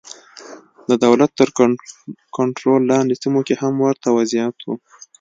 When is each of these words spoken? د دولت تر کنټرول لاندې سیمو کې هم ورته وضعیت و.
د 0.89 0.91
دولت 1.05 1.31
تر 1.39 1.49
کنټرول 2.37 2.81
لاندې 2.91 3.19
سیمو 3.21 3.41
کې 3.47 3.55
هم 3.61 3.73
ورته 3.85 4.07
وضعیت 4.17 4.57
و. 4.61 4.67